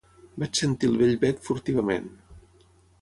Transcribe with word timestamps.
Vaig 0.43 0.61
sentir 0.61 0.89
el 0.91 0.97
vell 1.03 1.13
bec 1.25 1.45
furtivament. 1.49 2.09